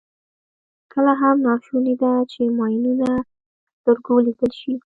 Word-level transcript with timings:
کله 0.91 1.13
هم 1.21 1.37
ناشونې 1.47 1.95
ده 2.01 2.13
چې 2.31 2.41
ماینونه 2.57 3.09
په 3.23 3.25
سترګو 3.77 4.11
ولیدل 4.15 4.51
شي. 4.59 4.73